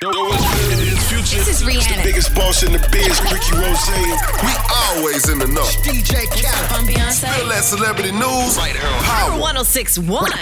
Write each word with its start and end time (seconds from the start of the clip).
This 0.00 1.60
is 1.60 1.62
Rihanna. 1.62 1.98
The 1.98 2.02
biggest 2.02 2.34
boss 2.34 2.62
in 2.62 2.72
the 2.72 2.78
biz, 2.90 3.20
Ricky 3.20 3.52
Rose. 3.52 3.84
We 4.40 4.52
always 4.74 5.28
in 5.28 5.38
the 5.38 5.46
know. 5.46 5.68
DJ 5.84 6.24
Khaled. 6.24 6.72
I'm 6.72 6.86
Beyonce. 6.86 7.28
Feel 7.36 7.48
that 7.48 7.64
celebrity 7.64 8.10
news. 8.10 8.56
Right 8.56 8.72
here 8.74 8.88
on 8.88 9.04
Power 9.04 9.30
Power. 9.32 9.40
1061. 9.40 10.32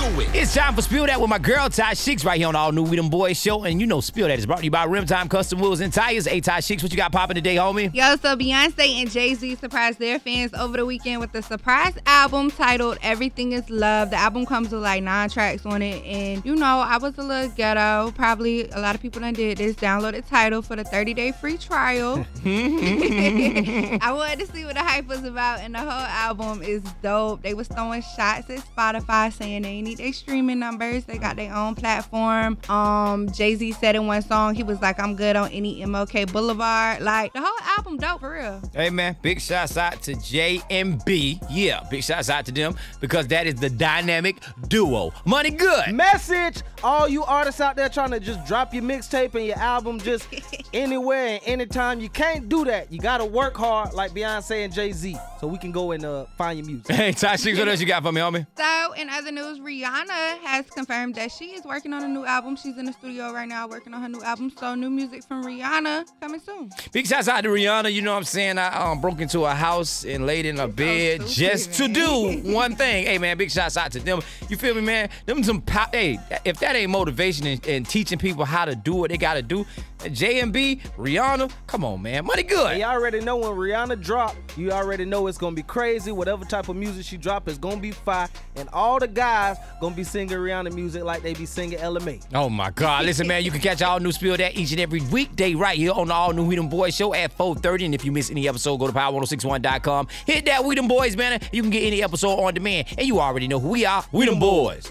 Do 0.00 0.20
it. 0.20 0.34
It's 0.34 0.54
time 0.54 0.74
for 0.74 0.80
Spill 0.80 1.04
Dat 1.04 1.20
with 1.20 1.28
my 1.28 1.38
girl 1.38 1.68
Ty 1.68 1.92
Sheiks 1.92 2.24
right 2.24 2.38
here 2.38 2.48
on 2.48 2.56
All 2.56 2.72
New 2.72 2.84
We 2.84 2.96
Them 2.96 3.10
Boys 3.10 3.38
show. 3.38 3.64
And 3.64 3.78
you 3.82 3.86
know 3.86 4.00
Spill 4.00 4.28
Dat 4.28 4.38
is 4.38 4.46
brought 4.46 4.60
to 4.60 4.64
you 4.64 4.70
by 4.70 4.86
Rimtime 4.86 5.28
Custom 5.28 5.60
Wheels 5.60 5.80
and 5.80 5.92
Tires. 5.92 6.26
Hey 6.26 6.40
Ty 6.40 6.60
Sheiks, 6.60 6.82
what 6.82 6.90
you 6.90 6.96
got 6.96 7.12
popping 7.12 7.34
today, 7.34 7.56
homie? 7.56 7.94
Yo, 7.94 8.16
so 8.16 8.34
Beyonce 8.34 9.02
and 9.02 9.10
Jay 9.10 9.34
Z 9.34 9.56
surprised 9.56 9.98
their 9.98 10.18
fans 10.18 10.54
over 10.54 10.78
the 10.78 10.86
weekend 10.86 11.20
with 11.20 11.34
a 11.34 11.42
surprise 11.42 11.92
album 12.06 12.50
titled 12.50 12.96
Everything 13.02 13.52
Is 13.52 13.68
Love. 13.68 14.08
The 14.08 14.16
album 14.16 14.46
comes 14.46 14.70
with 14.70 14.82
like 14.82 15.02
nine 15.02 15.28
tracks 15.28 15.66
on 15.66 15.82
it. 15.82 16.02
And 16.06 16.42
you 16.46 16.56
know, 16.56 16.78
I 16.78 16.96
was 16.96 17.18
a 17.18 17.22
little 17.22 17.50
ghetto. 17.54 18.10
Probably 18.12 18.70
a 18.70 18.80
lot 18.80 18.94
of 18.94 19.02
people 19.02 19.20
done 19.20 19.34
did 19.34 19.58
this. 19.58 19.76
Downloaded 19.76 20.26
Tidal 20.26 20.62
for 20.62 20.76
the 20.76 20.84
30 20.84 21.12
day 21.12 21.32
free 21.32 21.58
trial. 21.58 22.24
I 22.46 24.12
wanted 24.14 24.38
to 24.38 24.46
see 24.46 24.64
what 24.64 24.76
the 24.76 24.82
hype 24.82 25.08
was 25.08 25.24
about, 25.24 25.60
and 25.60 25.74
the 25.74 25.80
whole 25.80 25.90
album 25.90 26.62
is 26.62 26.82
dope. 27.02 27.42
They 27.42 27.52
was 27.52 27.68
throwing 27.68 28.00
shots 28.00 28.48
at 28.48 28.60
Spotify 28.60 29.30
saying 29.30 29.60
they 29.60 29.89
need 29.90 29.98
their 29.98 30.12
streaming 30.12 30.58
numbers. 30.58 31.04
They 31.04 31.18
got 31.18 31.36
their 31.36 31.54
own 31.54 31.74
platform. 31.74 32.58
Um, 32.68 33.30
Jay 33.32 33.54
Z 33.56 33.72
said 33.72 33.96
in 33.96 34.06
one 34.06 34.22
song, 34.22 34.54
he 34.54 34.62
was 34.62 34.80
like, 34.80 35.00
I'm 35.00 35.16
good 35.16 35.36
on 35.36 35.50
any 35.50 35.80
MLK 35.82 36.32
Boulevard. 36.32 37.02
Like, 37.02 37.32
the 37.32 37.40
whole 37.40 37.68
album 37.76 37.96
dope 37.96 38.20
for 38.20 38.32
real. 38.32 38.62
Hey 38.72 38.90
man, 38.90 39.16
big 39.22 39.40
shouts 39.40 39.76
out 39.76 40.02
to 40.02 40.14
J 40.14 40.62
and 40.70 41.04
B. 41.04 41.40
Yeah, 41.50 41.82
big 41.90 42.04
shouts 42.04 42.30
out 42.30 42.46
to 42.46 42.52
them 42.52 42.76
because 43.00 43.26
that 43.28 43.46
is 43.46 43.56
the 43.56 43.70
dynamic 43.70 44.36
duo. 44.68 45.12
Money 45.24 45.50
good. 45.50 45.92
Message 45.92 46.62
all 46.82 47.08
you 47.08 47.24
artists 47.24 47.60
out 47.60 47.76
there 47.76 47.88
trying 47.88 48.10
to 48.10 48.20
just 48.20 48.44
drop 48.46 48.72
your 48.72 48.82
mixtape 48.82 49.34
and 49.34 49.46
your 49.46 49.58
album 49.58 49.98
just 49.98 50.26
anywhere 50.72 51.26
and 51.26 51.40
anytime. 51.44 52.00
You 52.00 52.08
can't 52.08 52.48
do 52.48 52.64
that. 52.64 52.92
You 52.92 52.98
gotta 52.98 53.24
work 53.24 53.56
hard 53.56 53.92
like 53.92 54.12
Beyonce 54.12 54.64
and 54.64 54.72
Jay 54.72 54.92
Z, 54.92 55.16
so 55.40 55.46
we 55.46 55.58
can 55.58 55.72
go 55.72 55.92
and 55.92 56.04
uh, 56.04 56.26
find 56.36 56.58
your 56.58 56.66
music. 56.66 56.94
Hey 56.94 57.12
Ty 57.12 57.36
what 57.60 57.68
else 57.68 57.80
you 57.80 57.86
got 57.86 58.02
for 58.02 58.12
me, 58.12 58.20
homie? 58.20 58.46
So, 58.56 58.92
in 58.94 59.08
other 59.08 59.32
news, 59.32 59.58
Rihanna 59.58 60.38
has 60.42 60.66
confirmed 60.70 61.14
that 61.16 61.30
she 61.30 61.46
is 61.46 61.64
working 61.64 61.92
on 61.92 62.02
a 62.02 62.08
new 62.08 62.24
album. 62.24 62.56
She's 62.56 62.76
in 62.78 62.84
the 62.84 62.92
studio 62.92 63.32
right 63.32 63.48
now 63.48 63.68
working 63.68 63.94
on 63.94 64.02
her 64.02 64.08
new 64.08 64.22
album. 64.22 64.50
So, 64.56 64.74
new 64.74 64.90
music 64.90 65.24
from 65.24 65.44
Rihanna 65.44 66.06
coming 66.20 66.40
soon. 66.40 66.70
Big 66.92 67.06
shouts 67.06 67.28
out 67.28 67.42
to 67.42 67.48
Rihanna. 67.48 67.92
You 67.92 68.02
know 68.02 68.12
what 68.12 68.18
I'm 68.18 68.24
saying? 68.24 68.58
I 68.58 68.90
um, 68.90 69.00
broke 69.00 69.20
into 69.20 69.44
a 69.44 69.54
house 69.54 70.04
and 70.04 70.26
laid 70.26 70.46
in 70.46 70.58
a 70.58 70.68
bed 70.68 71.22
stupid, 71.22 71.34
just 71.34 71.74
to 71.74 71.88
do 71.88 72.40
one 72.52 72.76
thing. 72.76 73.06
Hey, 73.06 73.18
man, 73.18 73.36
big 73.38 73.50
shouts 73.50 73.76
out 73.76 73.92
to 73.92 74.00
them. 74.00 74.20
You 74.48 74.56
feel 74.56 74.74
me, 74.74 74.82
man? 74.82 75.10
Them 75.26 75.42
some 75.42 75.60
pop. 75.60 75.94
Hey, 75.94 76.18
if 76.44 76.58
that 76.60 76.69
ain't 76.76 76.90
motivation 76.90 77.46
and, 77.46 77.66
and 77.66 77.88
teaching 77.88 78.18
people 78.18 78.44
how 78.44 78.64
to 78.64 78.74
do 78.74 78.94
what 78.94 79.10
they 79.10 79.18
got 79.18 79.34
to 79.34 79.42
do, 79.42 79.66
J 80.08 80.40
and 80.40 80.52
B, 80.52 80.80
Rihanna, 80.96 81.50
come 81.66 81.84
on, 81.84 82.00
man. 82.02 82.24
Money 82.24 82.42
good. 82.42 82.78
You 82.78 82.84
already 82.84 83.20
know 83.20 83.36
when 83.36 83.52
Rihanna 83.52 84.02
drop, 84.02 84.34
you 84.56 84.70
already 84.70 85.04
know 85.04 85.26
it's 85.26 85.38
gonna 85.38 85.54
be 85.54 85.62
crazy. 85.62 86.10
Whatever 86.12 86.44
type 86.44 86.68
of 86.68 86.76
music 86.76 87.04
she 87.04 87.16
drop 87.16 87.48
is 87.48 87.58
gonna 87.58 87.76
be 87.80 87.90
fire, 87.90 88.28
and 88.56 88.68
all 88.72 88.98
the 88.98 89.08
guys 89.08 89.56
gonna 89.80 89.94
be 89.94 90.04
singing 90.04 90.36
Rihanna 90.36 90.72
music 90.72 91.04
like 91.04 91.22
they 91.22 91.34
be 91.34 91.46
singing 91.46 91.78
LMA. 91.78 92.24
Oh 92.34 92.48
my 92.48 92.70
God! 92.70 93.04
Listen, 93.04 93.26
man, 93.26 93.44
you 93.44 93.50
can 93.50 93.60
catch 93.60 93.82
all 93.82 94.00
new 94.00 94.12
spill 94.12 94.36
that 94.36 94.56
each 94.56 94.70
and 94.72 94.80
every 94.80 95.00
weekday 95.12 95.54
right 95.54 95.76
here 95.76 95.92
on 95.92 96.08
the 96.08 96.14
All 96.14 96.32
New 96.32 96.46
We 96.46 96.56
Them 96.56 96.68
Boys 96.68 96.94
show 96.94 97.12
at 97.14 97.36
4:30. 97.36 97.86
And 97.86 97.94
if 97.94 98.04
you 98.04 98.12
miss 98.12 98.30
any 98.30 98.48
episode, 98.48 98.78
go 98.78 98.86
to 98.86 98.92
power1061.com. 98.92 100.08
Hit 100.26 100.46
that 100.46 100.64
We 100.64 100.74
Them 100.74 100.88
Boys 100.88 101.16
banner. 101.16 101.44
You 101.52 101.62
can 101.62 101.70
get 101.70 101.82
any 101.82 102.02
episode 102.02 102.36
on 102.36 102.54
demand, 102.54 102.88
and 102.96 103.06
you 103.06 103.20
already 103.20 103.48
know 103.48 103.60
who 103.60 103.68
we 103.68 103.84
are. 103.84 104.04
We 104.12 104.26
Them 104.26 104.38
Boys. 104.38 104.90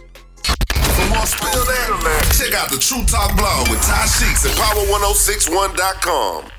More 1.19 1.27
spill 1.27 1.51
that, 1.51 2.31
check 2.31 2.55
out 2.55 2.71
the 2.71 2.77
True 2.77 3.03
Talk 3.03 3.35
blog 3.35 3.67
with 3.67 3.81
Ty 3.81 4.05
Sheeks 4.05 4.45
at 4.45 4.55
power1061.com. 4.55 6.58